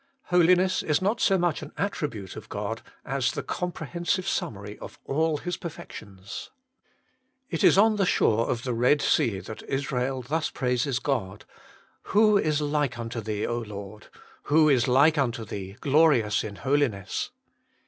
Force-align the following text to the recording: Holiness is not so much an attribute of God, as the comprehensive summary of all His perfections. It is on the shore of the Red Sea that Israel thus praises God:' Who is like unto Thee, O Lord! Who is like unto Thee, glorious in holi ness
Holiness 0.31 0.81
is 0.81 0.99
not 0.99 1.21
so 1.21 1.37
much 1.37 1.61
an 1.61 1.73
attribute 1.77 2.35
of 2.35 2.49
God, 2.49 2.81
as 3.05 3.33
the 3.33 3.43
comprehensive 3.43 4.27
summary 4.27 4.79
of 4.79 4.97
all 5.05 5.37
His 5.37 5.57
perfections. 5.57 6.49
It 7.51 7.63
is 7.63 7.77
on 7.77 7.97
the 7.97 8.05
shore 8.07 8.49
of 8.49 8.63
the 8.63 8.73
Red 8.73 8.99
Sea 9.03 9.39
that 9.41 9.61
Israel 9.69 10.23
thus 10.23 10.49
praises 10.49 10.97
God:' 10.97 11.45
Who 12.17 12.35
is 12.35 12.61
like 12.61 12.97
unto 12.97 13.21
Thee, 13.21 13.45
O 13.45 13.59
Lord! 13.59 14.07
Who 14.45 14.69
is 14.69 14.87
like 14.87 15.19
unto 15.19 15.45
Thee, 15.45 15.77
glorious 15.81 16.43
in 16.43 16.55
holi 16.55 16.87
ness 16.87 17.29